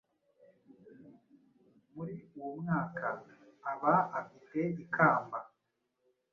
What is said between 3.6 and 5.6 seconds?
aba afite ikamba